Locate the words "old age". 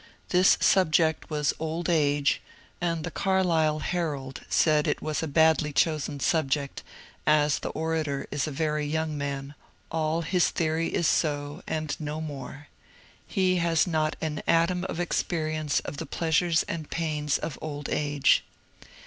1.59-2.41, 17.61-18.43